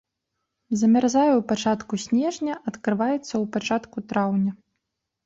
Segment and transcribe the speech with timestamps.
[0.79, 4.51] Замярзае ў пачатку снежня, адкрываецца ў пачатку траўня.